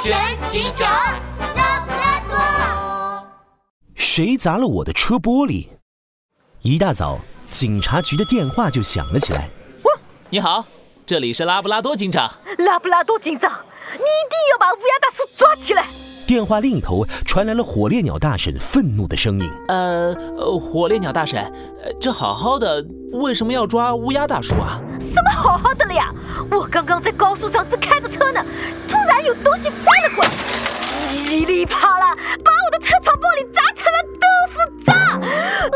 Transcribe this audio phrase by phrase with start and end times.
[0.00, 0.16] 全
[0.48, 0.88] 警长
[1.56, 3.26] 拉布拉多。
[3.94, 5.68] 谁砸了我的车玻璃？
[6.60, 7.18] 一大早，
[7.50, 9.48] 警察局的电话就响了起来。
[10.30, 10.64] 你好，
[11.04, 12.30] 这里是拉布拉多警长。
[12.58, 13.50] 拉布拉多警长，
[13.92, 15.84] 你一定要把乌鸦大叔抓起来！
[16.26, 19.52] 电话另一头传来了火烈鸟大婶愤怒的声音。
[19.68, 20.14] 呃，
[20.58, 21.52] 火烈鸟大婶，
[22.00, 22.82] 这好好的，
[23.14, 24.80] 为什么要抓乌鸦大叔啊？
[25.00, 26.10] 什么好好的了呀？
[26.50, 28.42] 我刚刚在高速上正开着车呢，
[31.32, 32.14] 噼里啪啦，
[32.44, 35.70] 把我的车窗玻璃砸成了豆腐渣，呃，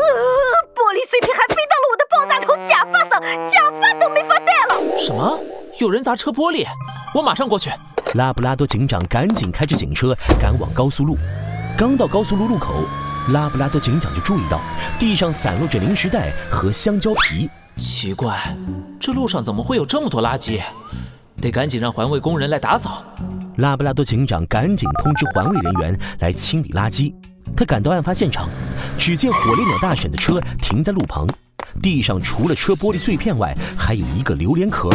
[0.75, 4.95] 玻璃碎片还飞到了我的爆炸头假发上，假发都没法戴了。
[4.95, 5.39] 什么？
[5.79, 6.63] 有人砸车玻璃？
[7.11, 7.71] 我马上过去。
[8.13, 11.17] 拉布拉多警长赶紧开着警车赶往高速路。
[11.75, 12.83] 刚到高速路路口，
[13.33, 14.61] 拉布拉多警长就注意到
[14.99, 17.49] 地上散落着零食袋和香蕉皮。
[17.77, 18.55] 奇怪，
[18.99, 20.61] 这路上怎么会有这么多垃圾？
[21.41, 23.03] 得赶紧让环卫工人来打扫。
[23.57, 27.13] 拉布拉多警长赶紧通知环卫人员来清理垃圾。
[27.55, 28.47] 他赶到案发现场，
[28.97, 31.27] 只见火烈鸟大婶的车停在路旁，
[31.81, 34.89] 地上除了车玻璃碎片外，还有一个榴莲壳。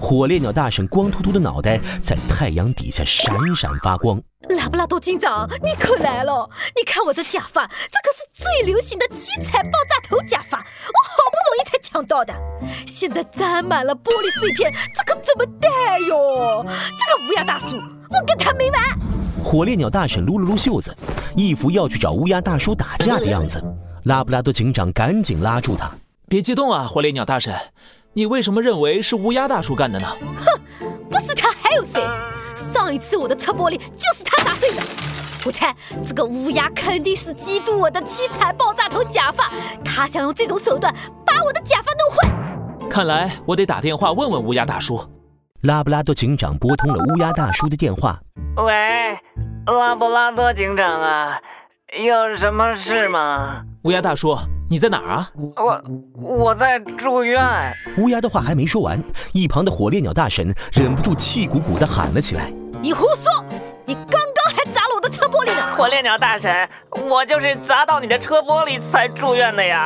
[0.00, 4.20] 火烈鸟大婶光秃秃的脑袋在太阳底下闪闪发光。
[4.48, 6.48] 拉布拉多警长，你可来了！
[6.76, 12.32] 你看我的假发，这可是最流行的七彩爆炸头假发，我好不容易才抢到的，
[12.86, 16.64] 现在沾满了玻璃碎片，这可怎么戴哟？
[16.64, 18.82] 这个乌鸦大叔，我跟他没完！
[19.42, 20.94] 火烈鸟大婶撸了撸袖子，
[21.34, 23.62] 一副要去找乌鸦大叔打架的样子。
[24.04, 25.90] 拉布拉多警长赶紧拉住他。
[26.28, 27.54] 别激动啊，火烈鸟大婶，
[28.12, 30.06] 你为什么认为是乌鸦大叔干的呢？
[30.36, 32.00] 哼不是他还有谁？
[32.72, 34.82] 上一次我的车玻璃就是他砸碎的。
[35.44, 35.74] 我猜
[36.06, 39.50] 这个乌鸦肯定是嫉妒我的七彩爆炸头假发，
[39.84, 40.94] 他想用这种手段
[41.24, 42.88] 把我的假发弄坏。
[42.88, 45.00] 看来我得打电话问问乌鸦大叔。
[45.62, 48.18] 拉布拉多警长拨通了乌鸦大叔的电话。
[48.56, 49.18] 喂，
[49.66, 51.38] 拉布拉多警长啊，
[52.02, 53.62] 有什么事吗？
[53.84, 54.34] 乌鸦大叔，
[54.70, 55.28] 你在哪儿啊？
[55.56, 55.82] 我
[56.22, 57.38] 我在住院。
[57.98, 58.98] 乌鸦的话还没说完，
[59.34, 62.50] 一旁的火烈鸟大婶忍不住气鼓鼓地喊了起来。
[62.80, 63.44] 你胡说！
[63.84, 65.76] 你刚刚还砸了我的车玻璃呢！
[65.76, 66.66] 火烈鸟大婶，
[67.06, 69.84] 我就是砸到你的车玻璃才住院的呀。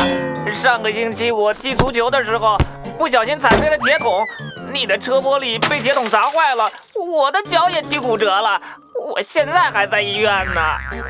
[0.53, 2.57] 上个星期我踢足球的时候，
[2.97, 4.13] 不小心踩飞了铁桶，
[4.75, 6.69] 你的车玻璃被铁桶砸坏了，
[7.01, 8.61] 我的脚也踢骨折了，
[9.09, 10.61] 我现在还在医院呢。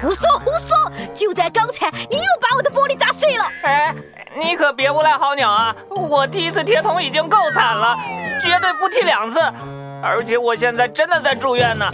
[0.03, 0.93] 胡说胡说！
[1.15, 3.45] 就在刚才，你又把我的玻璃砸碎了。
[3.65, 3.95] 哎，
[4.39, 5.75] 你可别无赖好鸟啊！
[5.89, 7.97] 我踢一次铁桶已经够惨了，
[8.43, 9.41] 绝对不踢两次。
[10.03, 11.91] 而且我现在真的在住院呢。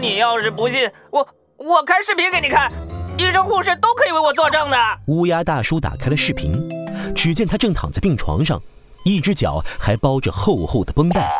[0.00, 1.26] 你要是不信，我
[1.56, 2.70] 我开视频给你看，
[3.18, 4.76] 医生护士都可以为我作证的。
[5.08, 6.54] 乌鸦大叔打开了视频，
[7.12, 8.62] 只见他正躺在病床上，
[9.04, 11.30] 一只脚还包着厚厚的绷带。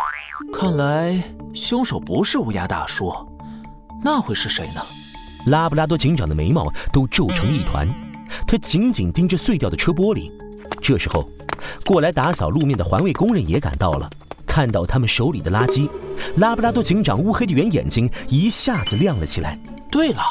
[0.53, 3.13] 看来凶手不是乌鸦大叔，
[4.03, 4.81] 那会是谁呢？
[5.47, 7.89] 拉布拉多警长的眉毛都皱成一团，
[8.47, 10.31] 他紧紧盯着碎掉的车玻璃。
[10.81, 11.29] 这时候，
[11.85, 14.09] 过来打扫路面的环卫工人也赶到了，
[14.47, 15.89] 看到他们手里的垃圾，
[16.37, 19.59] 拉布拉多警长乌黑的圆眼睛一下子亮了起来。
[19.91, 20.23] 对了，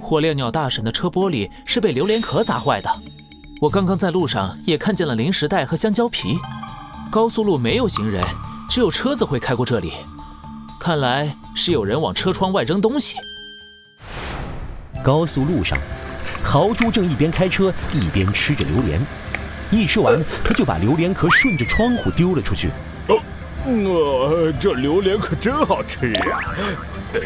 [0.00, 2.90] 火烈鸟大婶的车玻璃是被榴莲壳砸坏的。
[3.62, 6.36] 我刚刚在路上也看见了零食袋和香蕉皮。
[7.12, 8.20] 高速路没有行人，
[8.68, 9.92] 只有车子会开过这里。
[10.80, 13.14] 看来是有人往车窗外扔东西。
[15.00, 15.78] 高速路上，
[16.42, 19.00] 豪猪正一边开车一边吃着榴莲，
[19.70, 22.68] 一吃完，他就把榴莲壳顺着窗户丢了出去。
[23.64, 26.40] 呃，这榴莲可真好吃啊！
[27.14, 27.20] 哎，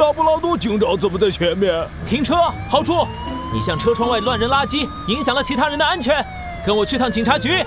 [0.00, 1.86] 拉布拉多警长怎么在前面？
[2.04, 2.34] 停车，
[2.68, 3.06] 豪猪！
[3.52, 6.24] 你向车窗外乱扔垃圾，影响了其他人的安全。
[6.64, 7.58] 跟我去趟警察局。
[7.58, 7.66] 啊，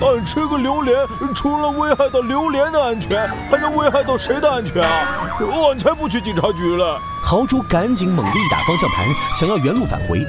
[0.00, 5.18] 俺吃个榴莲，除了危害到榴莲的安全，还能危害到谁的安全啊？
[5.38, 7.00] 俺才不去警察局了。
[7.22, 10.26] 豪猪赶紧猛地一打方向盘，想要原路返回，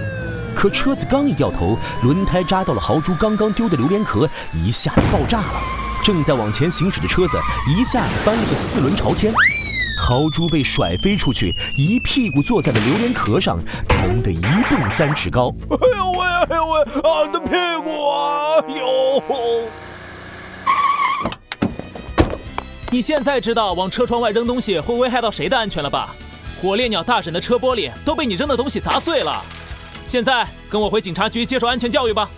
[0.53, 5.61] 可车子刚一掉头，轮胎扎到了豪猪刚刚丢的榴莲壳，一下子爆炸了。
[6.03, 9.33] 正在往前行驶的车子一下子翻了个四轮朝天，
[10.05, 13.57] 豪猪被甩飞出去，一屁股坐在了榴莲壳上，
[13.89, 15.51] 疼得一蹦三尺高。
[15.71, 17.49] 哎呦喂，哎呦喂，俺的屁
[17.83, 18.61] 股啊！
[18.67, 19.23] 哎呦！
[22.91, 26.13] 你现在知道往车窗外扔东西会危害到谁的安全了吧？
[26.61, 29.43] 火烈鸟大婶的车玻璃都被你扔的东西砸碎了。
[30.05, 32.29] 现在跟我回警察局接受安全教育吧。